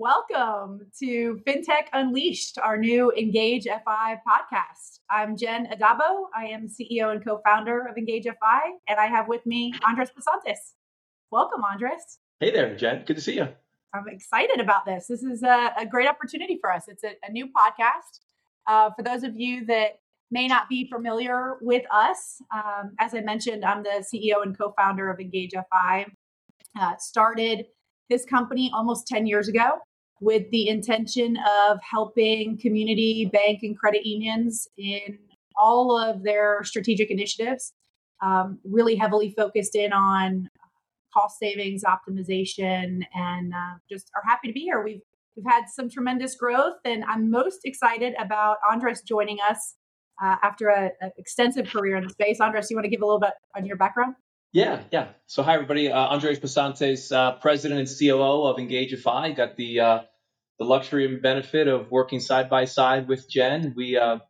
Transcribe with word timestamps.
Welcome 0.00 0.92
to 1.00 1.40
FinTech 1.44 1.88
Unleashed, 1.92 2.56
our 2.62 2.76
new 2.76 3.10
Engage 3.18 3.64
FI 3.64 4.20
podcast. 4.24 5.00
I'm 5.10 5.36
Jen 5.36 5.66
Addabbo. 5.66 6.26
I 6.36 6.44
am 6.44 6.68
CEO 6.68 7.10
and 7.10 7.24
co 7.24 7.40
founder 7.44 7.84
of 7.84 7.96
Engage 7.96 8.22
FI, 8.22 8.60
and 8.88 9.00
I 9.00 9.06
have 9.06 9.26
with 9.26 9.44
me 9.44 9.74
Andres 9.84 10.10
Pasantes. 10.10 10.74
Welcome, 11.32 11.62
Andres. 11.64 12.20
Hey 12.38 12.52
there, 12.52 12.76
Jen. 12.76 13.02
Good 13.08 13.16
to 13.16 13.20
see 13.20 13.34
you. 13.38 13.48
I'm 13.92 14.04
excited 14.06 14.60
about 14.60 14.86
this. 14.86 15.08
This 15.08 15.24
is 15.24 15.42
a, 15.42 15.72
a 15.76 15.84
great 15.84 16.06
opportunity 16.06 16.58
for 16.60 16.72
us. 16.72 16.84
It's 16.86 17.02
a, 17.02 17.14
a 17.26 17.32
new 17.32 17.46
podcast. 17.46 18.20
Uh, 18.68 18.90
for 18.96 19.02
those 19.02 19.24
of 19.24 19.32
you 19.34 19.66
that 19.66 19.98
may 20.30 20.46
not 20.46 20.68
be 20.68 20.88
familiar 20.88 21.56
with 21.60 21.82
us, 21.92 22.40
um, 22.54 22.92
as 23.00 23.14
I 23.16 23.20
mentioned, 23.22 23.64
I'm 23.64 23.82
the 23.82 24.04
CEO 24.14 24.44
and 24.44 24.56
co 24.56 24.72
founder 24.78 25.10
of 25.10 25.18
Engage 25.18 25.54
FI. 25.54 26.06
Uh, 26.80 26.92
started 27.00 27.64
this 28.08 28.24
company 28.24 28.70
almost 28.72 29.08
10 29.08 29.26
years 29.26 29.48
ago 29.48 29.80
with 30.20 30.50
the 30.50 30.68
intention 30.68 31.36
of 31.36 31.78
helping 31.88 32.58
community 32.58 33.28
bank 33.32 33.60
and 33.62 33.78
credit 33.78 34.04
unions 34.04 34.68
in 34.76 35.18
all 35.56 35.96
of 35.96 36.22
their 36.22 36.62
strategic 36.64 37.10
initiatives, 37.10 37.72
um, 38.22 38.58
really 38.64 38.96
heavily 38.96 39.32
focused 39.36 39.74
in 39.74 39.92
on 39.92 40.48
cost 41.12 41.38
savings 41.38 41.82
optimization 41.84 43.00
and 43.14 43.52
uh, 43.52 43.76
just 43.90 44.10
are 44.14 44.22
happy 44.26 44.48
to 44.48 44.52
be 44.52 44.60
here. 44.60 44.82
We've 44.82 45.00
we've 45.36 45.46
had 45.46 45.64
some 45.68 45.88
tremendous 45.88 46.34
growth, 46.34 46.76
and 46.84 47.04
I'm 47.04 47.30
most 47.30 47.60
excited 47.64 48.14
about 48.18 48.56
Andres 48.68 49.02
joining 49.02 49.38
us 49.48 49.76
uh, 50.22 50.36
after 50.42 50.68
an 50.68 50.90
extensive 51.16 51.68
career 51.68 51.96
in 51.96 52.04
the 52.04 52.10
space. 52.10 52.40
Andres, 52.40 52.70
you 52.70 52.76
want 52.76 52.84
to 52.84 52.90
give 52.90 53.02
a 53.02 53.06
little 53.06 53.20
bit 53.20 53.34
on 53.56 53.64
your 53.64 53.76
background? 53.76 54.14
Yeah, 54.52 54.82
yeah. 54.90 55.08
So 55.26 55.42
hi 55.42 55.54
everybody. 55.54 55.92
Uh, 55.92 55.98
Andres 55.98 56.40
Pasantes, 56.40 57.12
uh, 57.12 57.32
president 57.38 57.80
and 57.80 57.88
COO 57.88 58.46
of 58.46 58.56
EngageFi. 58.56 59.36
Got 59.36 59.56
the 59.56 59.80
uh, 59.80 59.98
the 60.58 60.64
luxury 60.64 61.04
and 61.04 61.20
benefit 61.20 61.68
of 61.68 61.90
working 61.90 62.18
side 62.18 62.48
by 62.48 62.64
side 62.64 63.08
with 63.08 63.28
Jen. 63.28 63.74
We, 63.76 63.98
uh, 63.98 64.20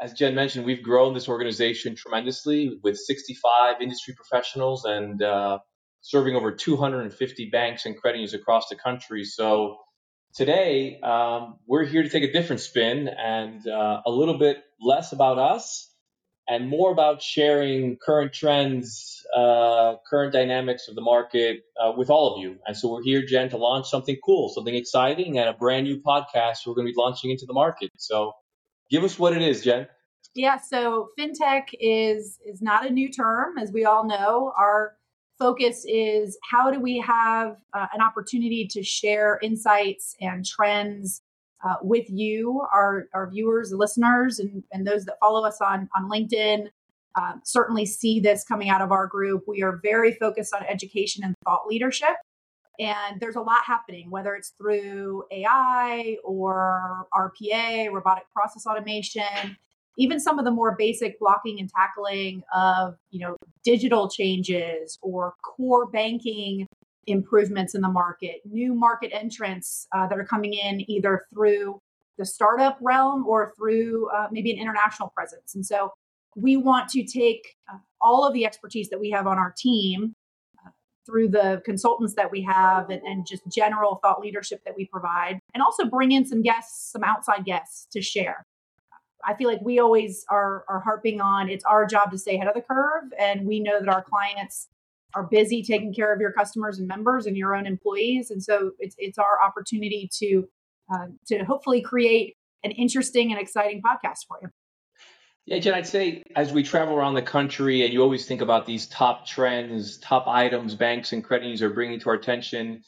as 0.00 0.12
Jen 0.14 0.34
mentioned, 0.34 0.66
we've 0.66 0.82
grown 0.82 1.14
this 1.14 1.28
organization 1.28 1.94
tremendously 1.94 2.80
with 2.82 2.98
65 2.98 3.80
industry 3.80 4.14
professionals 4.14 4.84
and 4.84 5.22
uh, 5.22 5.60
serving 6.00 6.34
over 6.34 6.50
250 6.50 7.50
banks 7.50 7.86
and 7.86 7.96
credit 7.96 8.18
unions 8.18 8.34
across 8.34 8.68
the 8.70 8.76
country. 8.76 9.22
So 9.22 9.76
today 10.34 10.98
um, 11.00 11.58
we're 11.68 11.84
here 11.84 12.02
to 12.02 12.08
take 12.08 12.24
a 12.24 12.32
different 12.32 12.60
spin 12.60 13.06
and 13.06 13.64
uh, 13.68 14.02
a 14.04 14.10
little 14.10 14.36
bit 14.36 14.64
less 14.80 15.12
about 15.12 15.38
us 15.38 15.89
and 16.50 16.68
more 16.68 16.90
about 16.90 17.22
sharing 17.22 17.96
current 17.96 18.32
trends, 18.32 19.24
uh, 19.34 19.94
current 20.10 20.32
dynamics 20.32 20.88
of 20.88 20.96
the 20.96 21.00
market 21.00 21.60
uh, 21.80 21.92
with 21.96 22.10
all 22.10 22.34
of 22.34 22.42
you. 22.42 22.58
And 22.66 22.76
so 22.76 22.90
we're 22.90 23.04
here, 23.04 23.24
Jen, 23.24 23.48
to 23.50 23.56
launch 23.56 23.88
something 23.88 24.16
cool, 24.26 24.48
something 24.48 24.74
exciting, 24.74 25.38
and 25.38 25.48
a 25.48 25.52
brand 25.52 25.84
new 25.84 26.02
podcast 26.02 26.66
we're 26.66 26.74
going 26.74 26.88
to 26.88 26.92
be 26.92 26.98
launching 26.98 27.30
into 27.30 27.46
the 27.46 27.52
market. 27.52 27.92
So 27.98 28.32
give 28.90 29.04
us 29.04 29.16
what 29.16 29.32
it 29.32 29.42
is, 29.42 29.62
Jen. 29.62 29.86
Yeah, 30.34 30.58
so 30.58 31.10
fintech 31.16 31.68
is 31.78 32.40
is 32.44 32.60
not 32.60 32.84
a 32.84 32.90
new 32.90 33.12
term, 33.12 33.56
as 33.56 33.70
we 33.70 33.84
all 33.84 34.04
know. 34.04 34.52
Our 34.58 34.96
focus 35.38 35.84
is 35.86 36.36
how 36.50 36.72
do 36.72 36.80
we 36.80 36.98
have 36.98 37.58
uh, 37.72 37.86
an 37.92 38.00
opportunity 38.00 38.66
to 38.72 38.82
share 38.82 39.38
insights 39.40 40.16
and 40.20 40.44
trends 40.44 41.22
uh, 41.64 41.76
with 41.82 42.06
you, 42.08 42.62
our, 42.72 43.06
our 43.14 43.30
viewers, 43.30 43.72
listeners, 43.72 44.38
and, 44.38 44.62
and 44.72 44.86
those 44.86 45.04
that 45.04 45.16
follow 45.20 45.44
us 45.44 45.58
on, 45.60 45.88
on 45.96 46.10
LinkedIn. 46.10 46.68
Uh, 47.16 47.32
certainly 47.44 47.84
see 47.84 48.20
this 48.20 48.44
coming 48.44 48.68
out 48.68 48.80
of 48.80 48.92
our 48.92 49.06
group. 49.06 49.42
We 49.48 49.62
are 49.62 49.80
very 49.82 50.12
focused 50.14 50.54
on 50.54 50.62
education 50.64 51.24
and 51.24 51.34
thought 51.44 51.66
leadership. 51.66 52.16
And 52.78 53.20
there's 53.20 53.36
a 53.36 53.42
lot 53.42 53.64
happening, 53.66 54.10
whether 54.10 54.34
it's 54.34 54.54
through 54.56 55.24
AI 55.30 56.16
or 56.24 57.06
RPA, 57.14 57.92
robotic 57.92 58.24
process 58.32 58.66
automation, 58.66 59.56
even 59.98 60.18
some 60.18 60.38
of 60.38 60.46
the 60.46 60.50
more 60.50 60.74
basic 60.78 61.18
blocking 61.20 61.60
and 61.60 61.68
tackling 61.68 62.42
of, 62.54 62.94
you 63.10 63.20
know, 63.20 63.36
digital 63.64 64.08
changes 64.08 64.98
or 65.02 65.34
core 65.44 65.86
banking 65.88 66.66
improvements 67.06 67.74
in 67.74 67.80
the 67.80 67.88
market, 67.88 68.42
new 68.44 68.74
market 68.74 69.10
entrants 69.12 69.86
uh, 69.94 70.06
that 70.06 70.18
are 70.18 70.24
coming 70.24 70.54
in 70.54 70.88
either 70.90 71.26
through 71.32 71.80
the 72.18 72.24
startup 72.24 72.78
realm 72.80 73.26
or 73.26 73.52
through 73.56 74.08
uh, 74.10 74.28
maybe 74.30 74.52
an 74.52 74.58
international 74.58 75.08
presence. 75.08 75.54
And 75.54 75.64
so 75.64 75.92
we 76.36 76.56
want 76.56 76.88
to 76.90 77.04
take 77.04 77.56
uh, 77.72 77.78
all 78.00 78.26
of 78.26 78.34
the 78.34 78.44
expertise 78.44 78.88
that 78.90 79.00
we 79.00 79.10
have 79.10 79.26
on 79.26 79.38
our 79.38 79.54
team 79.56 80.14
uh, 80.64 80.70
through 81.06 81.28
the 81.28 81.62
consultants 81.64 82.14
that 82.14 82.30
we 82.30 82.42
have 82.42 82.90
and, 82.90 83.02
and, 83.02 83.26
just 83.26 83.42
general 83.52 83.96
thought 83.96 84.20
leadership 84.20 84.60
that 84.64 84.74
we 84.76 84.84
provide, 84.86 85.40
and 85.54 85.62
also 85.62 85.84
bring 85.86 86.12
in 86.12 86.24
some 86.24 86.42
guests, 86.42 86.92
some 86.92 87.02
outside 87.02 87.44
guests 87.44 87.86
to 87.92 88.00
share. 88.00 88.46
I 89.24 89.34
feel 89.34 89.48
like 89.48 89.60
we 89.62 89.78
always 89.78 90.24
are, 90.30 90.64
are 90.68 90.80
harping 90.80 91.20
on 91.20 91.50
it's 91.50 91.64
our 91.64 91.84
job 91.84 92.10
to 92.12 92.18
stay 92.18 92.36
ahead 92.36 92.48
of 92.48 92.54
the 92.54 92.62
curve, 92.62 93.12
and 93.18 93.46
we 93.46 93.60
know 93.60 93.80
that 93.80 93.88
our 93.88 94.02
clients 94.02 94.68
are 95.14 95.24
busy 95.24 95.62
taking 95.62 95.92
care 95.92 96.12
of 96.12 96.20
your 96.20 96.32
customers 96.32 96.78
and 96.78 96.86
members 96.86 97.26
and 97.26 97.36
your 97.36 97.54
own 97.54 97.66
employees. 97.66 98.30
And 98.30 98.42
so 98.42 98.72
it's 98.78 98.94
it's 98.98 99.18
our 99.18 99.38
opportunity 99.44 100.08
to 100.18 100.48
uh, 100.92 101.06
to 101.26 101.44
hopefully 101.44 101.80
create 101.80 102.36
an 102.64 102.70
interesting 102.72 103.32
and 103.32 103.40
exciting 103.40 103.82
podcast 103.82 104.26
for 104.28 104.38
you. 104.42 104.48
Yeah, 105.46 105.58
Jen, 105.58 105.74
I'd 105.74 105.86
say 105.86 106.22
as 106.36 106.52
we 106.52 106.62
travel 106.62 106.94
around 106.94 107.14
the 107.14 107.22
country 107.22 107.82
and 107.82 107.92
you 107.92 108.02
always 108.02 108.26
think 108.26 108.40
about 108.40 108.66
these 108.66 108.86
top 108.86 109.26
trends, 109.26 109.98
top 109.98 110.28
items 110.28 110.74
banks 110.74 111.12
and 111.12 111.24
credit 111.24 111.44
unions 111.44 111.62
are 111.62 111.70
bringing 111.70 111.98
to 112.00 112.10
our 112.10 112.14
attention, 112.14 112.84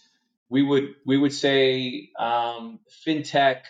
we 0.48 0.62
would 0.62 0.94
we 1.06 1.16
would 1.16 1.32
say 1.32 2.10
um, 2.18 2.78
fintech, 3.06 3.62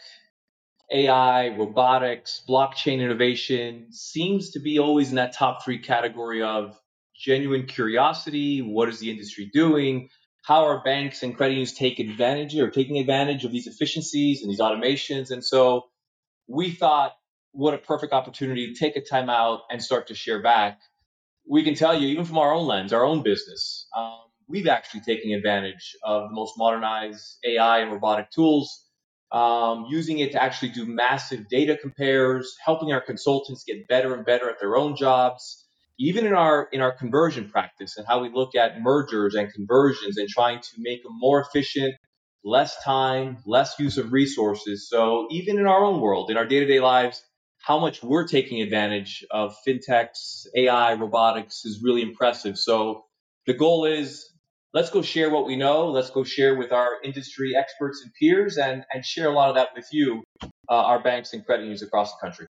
AI, 0.91 1.57
robotics, 1.57 2.43
blockchain 2.47 3.01
innovation 3.01 3.87
seems 3.93 4.51
to 4.51 4.59
be 4.59 4.79
always 4.79 5.11
in 5.11 5.15
that 5.15 5.33
top 5.33 5.65
three 5.65 5.79
category 5.79 6.43
of 6.43 6.79
genuine 7.15 7.67
curiosity. 7.67 8.61
What 8.61 8.89
is 8.89 8.99
the 8.99 9.11
industry 9.11 9.51
doing? 9.53 10.09
How 10.45 10.67
are 10.67 10.83
banks 10.83 11.23
and 11.23 11.37
credit 11.37 11.55
unions 11.55 11.73
take 11.73 12.01
advantage 12.01 12.57
or 12.57 12.71
taking 12.71 12.99
advantage 12.99 13.45
of 13.45 13.53
these 13.53 13.67
efficiencies 13.67 14.43
and 14.43 14.51
these 14.51 14.61
automations? 14.61 15.31
And 15.31 15.45
so 15.45 15.87
we 16.49 16.73
thought, 16.73 17.13
what 17.53 17.75
a 17.75 17.79
perfect 17.79 18.13
opportunity 18.13 18.73
to 18.73 18.79
take 18.79 18.97
a 18.97 19.01
time 19.03 19.31
out 19.31 19.61
and 19.71 19.83
start 19.83 20.09
to 20.09 20.15
share 20.15 20.43
back. 20.43 20.81
We 21.49 21.63
can 21.63 21.75
tell 21.75 21.99
you, 21.99 22.09
even 22.09 22.25
from 22.25 22.39
our 22.39 22.53
own 22.53 22.67
lens, 22.67 22.93
our 22.93 23.05
own 23.05 23.23
business, 23.23 23.87
um, 23.97 24.19
we've 24.49 24.69
actually 24.69 25.01
taken 25.01 25.33
advantage 25.33 25.95
of 26.03 26.29
the 26.29 26.35
most 26.35 26.55
modernized 26.57 27.39
AI 27.45 27.81
and 27.81 27.93
robotic 27.93 28.31
tools, 28.31 28.85
um, 29.31 29.87
using 29.91 30.19
it 30.19 30.33
to 30.33 30.43
actually 30.43 30.71
do 30.71 30.87
massive 30.87 31.49
data 31.49 31.77
compares, 31.81 32.57
helping 32.65 32.93
our 32.93 33.01
consultants 33.01 33.65
get 33.65 33.87
better 33.87 34.15
and 34.15 34.25
better 34.25 34.49
at 34.49 34.59
their 34.61 34.77
own 34.77 34.97
jobs 34.97 35.62
even 35.99 36.27
in 36.27 36.35
our 36.35 36.69
in 36.73 36.81
our 36.81 36.93
conversion 36.93 37.49
practice 37.49 37.97
and 37.97 38.07
how 38.07 38.23
we 38.23 38.31
look 38.31 38.55
at 38.55 38.81
mergers 38.81 39.35
and 39.35 39.53
conversions 39.53 40.17
and 40.19 40.29
trying 40.29 40.61
to 40.61 40.69
make 40.79 41.03
them 41.03 41.13
more 41.15 41.41
efficient 41.41 41.95
less 42.45 42.83
time 42.83 43.39
less 43.47 43.79
use 43.79 43.99
of 43.99 44.13
resources. 44.13 44.89
So 44.89 45.29
even 45.31 45.59
in 45.59 45.67
our 45.67 45.85
own 45.85 46.01
world 46.01 46.31
in 46.31 46.37
our 46.37 46.47
day-to-day 46.47 46.81
lives 46.81 47.23
how 47.61 47.79
much 47.79 48.03
we're 48.03 48.27
taking 48.27 48.61
advantage 48.61 49.25
of 49.31 49.55
fintechs 49.67 50.47
ai 50.57 50.95
robotics 50.95 51.65
is 51.65 51.81
really 51.83 52.03
impressive. 52.03 52.59
So 52.59 53.05
the 53.47 53.55
goal 53.55 53.85
is 53.85 54.29
let's 54.75 54.91
go 54.91 55.03
share 55.03 55.31
what 55.31 55.47
we 55.47 55.57
know. 55.57 55.91
Let's 55.91 56.11
go 56.11 56.25
share 56.25 56.57
with 56.57 56.73
our 56.73 57.01
industry 57.05 57.55
experts 57.57 58.03
and 58.03 58.13
peers 58.19 58.57
and 58.57 58.85
and 58.93 59.05
share 59.05 59.29
a 59.29 59.33
lot 59.33 59.51
of 59.51 59.57
that 59.57 59.69
with 59.77 59.87
you 59.93 60.25
uh, 60.69 60.75
our 60.75 61.03
banks 61.03 61.33
and 61.35 61.45
credit 61.45 61.63
unions 61.63 61.83
across 61.83 62.13
the 62.13 62.27
country 62.27 62.47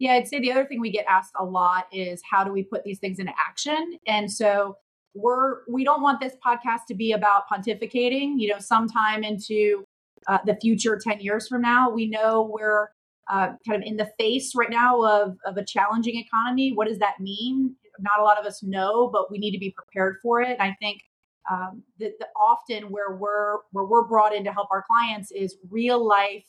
yeah, 0.00 0.14
I'd 0.14 0.26
say 0.26 0.40
the 0.40 0.50
other 0.50 0.64
thing 0.64 0.80
we 0.80 0.90
get 0.90 1.04
asked 1.08 1.34
a 1.38 1.44
lot 1.44 1.84
is 1.92 2.22
how 2.28 2.42
do 2.42 2.50
we 2.50 2.64
put 2.64 2.84
these 2.84 2.98
things 2.98 3.18
into 3.18 3.32
action? 3.38 3.98
And 4.06 4.32
so 4.32 4.78
we're 5.14 5.58
we 5.70 5.84
don't 5.84 6.02
want 6.02 6.20
this 6.20 6.32
podcast 6.44 6.86
to 6.88 6.94
be 6.94 7.12
about 7.12 7.42
pontificating. 7.52 8.34
You 8.38 8.48
know, 8.48 8.58
sometime 8.58 9.22
into 9.22 9.84
uh, 10.26 10.38
the 10.46 10.56
future, 10.56 10.98
ten 11.00 11.20
years 11.20 11.46
from 11.46 11.60
now, 11.60 11.90
we 11.90 12.08
know 12.08 12.50
we're 12.50 12.88
uh, 13.30 13.50
kind 13.68 13.82
of 13.82 13.82
in 13.84 13.98
the 13.98 14.10
face 14.18 14.52
right 14.56 14.70
now 14.70 15.02
of 15.04 15.36
of 15.44 15.58
a 15.58 15.64
challenging 15.64 16.16
economy. 16.16 16.72
What 16.74 16.88
does 16.88 16.98
that 16.98 17.20
mean? 17.20 17.76
Not 18.00 18.20
a 18.20 18.22
lot 18.22 18.38
of 18.38 18.46
us 18.46 18.62
know, 18.62 19.10
but 19.12 19.30
we 19.30 19.36
need 19.36 19.52
to 19.52 19.58
be 19.58 19.70
prepared 19.76 20.16
for 20.22 20.40
it. 20.40 20.56
And 20.58 20.62
I 20.62 20.74
think 20.80 21.02
um, 21.50 21.82
that, 21.98 22.12
that 22.20 22.28
often 22.40 22.84
where 22.84 23.16
we're 23.16 23.56
where 23.72 23.84
we're 23.84 24.06
brought 24.06 24.34
in 24.34 24.44
to 24.44 24.52
help 24.52 24.68
our 24.70 24.84
clients 24.90 25.30
is 25.30 25.58
real 25.68 26.06
life 26.06 26.46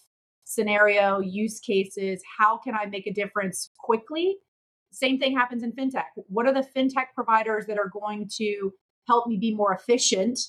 scenario, 0.53 1.19
use 1.19 1.59
cases. 1.59 2.21
How 2.37 2.57
can 2.57 2.75
I 2.75 2.85
make 2.85 3.07
a 3.07 3.13
difference 3.13 3.69
quickly? 3.77 4.37
Same 4.91 5.17
thing 5.19 5.35
happens 5.35 5.63
in 5.63 5.71
fintech. 5.71 6.05
What 6.27 6.45
are 6.45 6.53
the 6.53 6.67
fintech 6.75 7.07
providers 7.15 7.65
that 7.67 7.77
are 7.77 7.89
going 7.89 8.29
to 8.37 8.73
help 9.07 9.27
me 9.27 9.37
be 9.37 9.53
more 9.53 9.73
efficient 9.73 10.39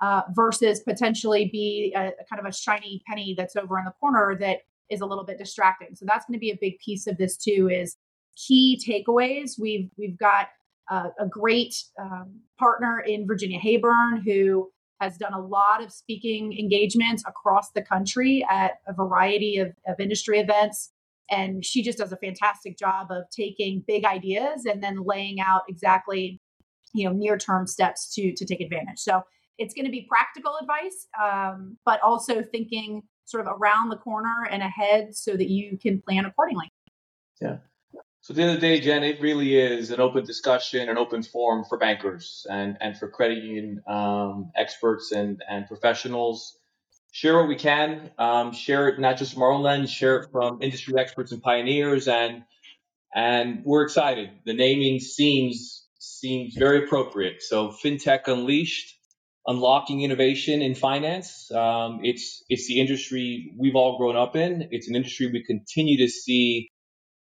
uh, 0.00 0.22
versus 0.34 0.80
potentially 0.80 1.50
be 1.52 1.92
a, 1.94 2.08
a 2.08 2.24
kind 2.28 2.40
of 2.40 2.46
a 2.46 2.52
shiny 2.52 3.02
penny 3.06 3.34
that's 3.36 3.56
over 3.56 3.78
in 3.78 3.84
the 3.84 3.92
corner 4.00 4.36
that 4.40 4.60
is 4.88 5.02
a 5.02 5.06
little 5.06 5.24
bit 5.24 5.38
distracting. 5.38 5.94
So 5.94 6.06
that's 6.08 6.24
going 6.24 6.34
to 6.34 6.40
be 6.40 6.50
a 6.50 6.58
big 6.60 6.78
piece 6.78 7.06
of 7.06 7.18
this 7.18 7.36
too. 7.36 7.68
Is 7.70 7.96
key 8.36 8.80
takeaways. 8.86 9.58
We've 9.58 9.90
we've 9.98 10.18
got 10.18 10.48
uh, 10.90 11.10
a 11.18 11.26
great 11.26 11.74
um, 12.00 12.40
partner 12.58 13.00
in 13.06 13.26
Virginia 13.26 13.60
Hayburn 13.60 14.22
who 14.24 14.70
has 15.00 15.16
done 15.16 15.32
a 15.32 15.40
lot 15.40 15.82
of 15.82 15.92
speaking 15.92 16.56
engagements 16.58 17.24
across 17.26 17.70
the 17.72 17.82
country 17.82 18.46
at 18.50 18.80
a 18.86 18.92
variety 18.92 19.58
of, 19.58 19.72
of 19.86 19.98
industry 19.98 20.38
events. 20.38 20.92
And 21.30 21.64
she 21.64 21.82
just 21.82 21.98
does 21.98 22.12
a 22.12 22.16
fantastic 22.16 22.76
job 22.76 23.10
of 23.10 23.24
taking 23.34 23.84
big 23.86 24.04
ideas 24.04 24.66
and 24.66 24.82
then 24.82 25.04
laying 25.04 25.40
out 25.40 25.62
exactly, 25.68 26.40
you 26.92 27.08
know, 27.08 27.12
near 27.14 27.38
term 27.38 27.66
steps 27.66 28.12
to 28.14 28.34
to 28.34 28.44
take 28.44 28.60
advantage. 28.60 28.98
So 28.98 29.22
it's 29.58 29.74
going 29.74 29.84
to 29.84 29.90
be 29.90 30.06
practical 30.08 30.56
advice, 30.60 31.06
um, 31.22 31.76
but 31.84 32.00
also 32.02 32.42
thinking 32.42 33.02
sort 33.26 33.46
of 33.46 33.54
around 33.60 33.90
the 33.90 33.96
corner 33.96 34.48
and 34.50 34.62
ahead 34.62 35.14
so 35.14 35.36
that 35.36 35.48
you 35.48 35.78
can 35.78 36.02
plan 36.02 36.24
accordingly. 36.24 36.68
Yeah. 37.40 37.58
So 38.22 38.32
at 38.32 38.36
the 38.36 38.42
end 38.42 38.50
of 38.52 38.60
the 38.60 38.66
day, 38.66 38.80
Jen, 38.80 39.02
it 39.02 39.20
really 39.20 39.56
is 39.56 39.90
an 39.90 40.00
open 40.00 40.24
discussion, 40.24 40.88
an 40.88 40.98
open 40.98 41.22
forum 41.22 41.64
for 41.68 41.78
bankers 41.78 42.46
and, 42.50 42.76
and 42.80 42.98
for 42.98 43.08
credit 43.08 43.42
union 43.42 43.82
um, 43.88 44.52
experts 44.56 45.12
and, 45.12 45.42
and 45.48 45.66
professionals. 45.66 46.58
Share 47.12 47.36
what 47.38 47.48
we 47.48 47.56
can. 47.56 48.10
Um, 48.18 48.52
share 48.52 48.88
it 48.88 49.00
not 49.00 49.16
just 49.16 49.34
from 49.34 49.42
our 49.42 49.52
own 49.52 49.62
lens, 49.62 49.90
share 49.90 50.18
it 50.18 50.28
from 50.30 50.62
industry 50.62 50.94
experts 50.98 51.32
and 51.32 51.42
pioneers, 51.42 52.08
and 52.08 52.44
and 53.14 53.62
we're 53.64 53.82
excited. 53.82 54.30
The 54.46 54.54
naming 54.54 55.00
seems 55.00 55.86
seems 55.98 56.54
very 56.56 56.84
appropriate. 56.84 57.42
So 57.42 57.68
FinTech 57.70 58.28
Unleashed 58.28 58.96
unlocking 59.46 60.02
innovation 60.02 60.62
in 60.62 60.74
finance. 60.74 61.50
Um, 61.50 62.00
it's 62.02 62.44
it's 62.48 62.68
the 62.68 62.80
industry 62.80 63.52
we've 63.58 63.74
all 63.74 63.98
grown 63.98 64.16
up 64.16 64.36
in. 64.36 64.68
It's 64.70 64.88
an 64.88 64.94
industry 64.94 65.30
we 65.32 65.42
continue 65.42 65.98
to 66.06 66.08
see 66.08 66.70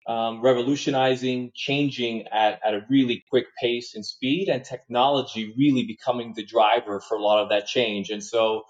um, 0.09 0.41
revolutionizing, 0.41 1.51
changing 1.55 2.29
at, 2.29 2.61
at 2.65 2.75
a 2.75 2.87
really 2.89 3.25
quick 3.31 3.47
pace 3.61 3.95
and 3.95 4.05
speed, 4.05 4.49
and 4.49 4.65
technology 4.65 5.53
really 5.59 5.85
becoming 5.85 6.33
the 6.35 6.45
driver 6.45 7.01
for 7.01 7.17
a 7.17 7.23
lot 7.23 7.43
of 7.43 7.49
that 7.51 7.67
change. 7.67 8.11
And 8.11 8.23
so, 8.23 8.63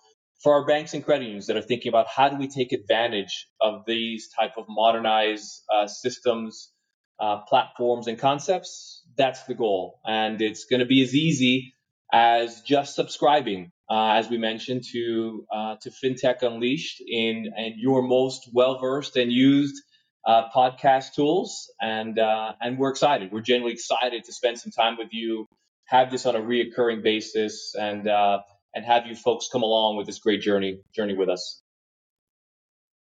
for 0.43 0.55
our 0.55 0.67
banks 0.67 0.94
and 0.94 1.05
credit 1.05 1.25
unions 1.25 1.47
that 1.47 1.56
are 1.56 1.62
thinking 1.62 1.88
about 1.88 2.06
how 2.09 2.29
do 2.29 2.37
we 2.37 2.49
take 2.49 2.73
advantage 2.73 3.49
of 3.61 3.85
these 3.87 4.29
type 4.29 4.53
of 4.59 4.67
modernized 4.69 5.62
uh, 5.75 5.87
systems, 5.87 6.73
uh, 7.19 7.38
platforms, 7.49 8.06
and 8.06 8.19
concepts, 8.19 9.03
that's 9.17 9.43
the 9.44 9.55
goal. 9.55 10.00
And 10.05 10.41
it's 10.43 10.65
going 10.65 10.81
to 10.81 10.87
be 10.87 11.03
as 11.03 11.15
easy 11.15 11.73
as 12.12 12.61
just 12.62 12.94
subscribing, 12.94 13.73
uh, 13.91 14.12
as 14.12 14.29
we 14.29 14.38
mentioned, 14.38 14.85
to 14.93 15.47
uh, 15.53 15.77
to 15.83 15.91
FinTech 15.91 16.43
Unleashed 16.43 17.03
in 17.06 17.53
and 17.56 17.75
your 17.77 18.03
most 18.03 18.49
well 18.53 18.79
versed 18.79 19.17
and 19.17 19.33
used 19.33 19.83
uh, 20.26 20.49
podcast 20.55 21.14
tools, 21.14 21.73
and 21.81 22.19
uh, 22.19 22.52
and 22.61 22.78
we're 22.78 22.90
excited. 22.90 23.32
We're 23.32 23.40
genuinely 23.40 23.75
excited 23.75 24.25
to 24.25 24.32
spend 24.32 24.58
some 24.58 24.73
time 24.73 24.96
with 24.99 25.12
you, 25.12 25.46
have 25.87 26.11
this 26.11 26.26
on 26.26 26.34
a 26.34 26.40
reoccurring 26.40 27.02
basis, 27.02 27.75
and 27.78 28.08
uh, 28.08 28.40
and 28.75 28.84
have 28.84 29.06
you 29.06 29.14
folks 29.14 29.49
come 29.50 29.62
along 29.62 29.96
with 29.96 30.06
this 30.06 30.19
great 30.19 30.40
journey 30.40 30.81
journey 30.94 31.14
with 31.14 31.28
us. 31.28 31.62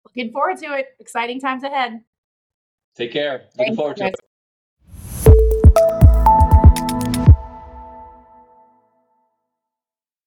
Looking 0.05 0.33
forward 0.33 0.59
to 0.59 0.75
it. 0.79 0.87
Exciting 1.01 1.41
times 1.41 1.63
ahead. 1.63 2.01
Take 2.97 3.13
care. 3.13 3.45
Looking 3.59 3.77
forward 3.77 3.97
to 3.99 4.07
it. 4.07 4.15